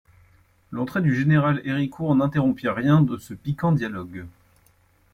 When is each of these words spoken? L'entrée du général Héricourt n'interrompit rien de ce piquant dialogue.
L'entrée 0.71 1.03
du 1.03 1.13
général 1.15 1.61
Héricourt 1.63 2.15
n'interrompit 2.15 2.67
rien 2.67 3.03
de 3.03 3.17
ce 3.17 3.35
piquant 3.35 3.71
dialogue. 3.71 4.25